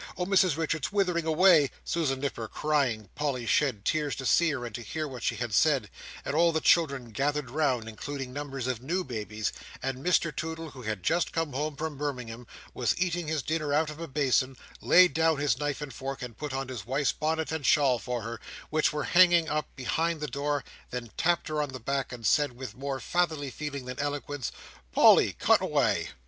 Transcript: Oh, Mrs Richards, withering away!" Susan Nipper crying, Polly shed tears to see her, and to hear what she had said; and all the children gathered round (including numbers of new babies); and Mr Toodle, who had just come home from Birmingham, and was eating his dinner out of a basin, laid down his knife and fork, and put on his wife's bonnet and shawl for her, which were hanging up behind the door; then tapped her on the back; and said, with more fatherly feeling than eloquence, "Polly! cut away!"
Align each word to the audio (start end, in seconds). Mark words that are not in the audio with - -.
Oh, 0.17 0.25
Mrs 0.25 0.57
Richards, 0.57 0.91
withering 0.91 1.27
away!" 1.27 1.69
Susan 1.85 2.19
Nipper 2.21 2.47
crying, 2.47 3.09
Polly 3.13 3.45
shed 3.45 3.85
tears 3.85 4.15
to 4.15 4.25
see 4.25 4.49
her, 4.49 4.65
and 4.65 4.73
to 4.73 4.81
hear 4.81 5.07
what 5.07 5.21
she 5.21 5.35
had 5.35 5.53
said; 5.53 5.91
and 6.25 6.33
all 6.33 6.51
the 6.51 6.59
children 6.59 7.11
gathered 7.11 7.51
round 7.51 7.87
(including 7.87 8.33
numbers 8.33 8.65
of 8.65 8.81
new 8.81 9.03
babies); 9.03 9.53
and 9.79 10.03
Mr 10.03 10.35
Toodle, 10.35 10.71
who 10.71 10.81
had 10.81 11.03
just 11.03 11.31
come 11.31 11.53
home 11.53 11.75
from 11.75 11.99
Birmingham, 11.99 12.47
and 12.47 12.73
was 12.73 12.95
eating 12.99 13.27
his 13.27 13.43
dinner 13.43 13.73
out 13.75 13.91
of 13.91 13.99
a 13.99 14.07
basin, 14.07 14.57
laid 14.81 15.13
down 15.13 15.37
his 15.37 15.59
knife 15.59 15.81
and 15.81 15.93
fork, 15.93 16.23
and 16.23 16.35
put 16.35 16.51
on 16.51 16.67
his 16.69 16.83
wife's 16.83 17.13
bonnet 17.13 17.51
and 17.51 17.63
shawl 17.67 17.99
for 17.99 18.23
her, 18.23 18.39
which 18.71 18.91
were 18.91 19.03
hanging 19.03 19.47
up 19.49 19.67
behind 19.75 20.19
the 20.19 20.25
door; 20.25 20.63
then 20.89 21.11
tapped 21.15 21.47
her 21.47 21.61
on 21.61 21.69
the 21.69 21.79
back; 21.79 22.11
and 22.11 22.25
said, 22.25 22.53
with 22.57 22.73
more 22.75 22.99
fatherly 22.99 23.51
feeling 23.51 23.85
than 23.85 23.99
eloquence, 23.99 24.51
"Polly! 24.91 25.33
cut 25.33 25.61
away!" 25.61 26.07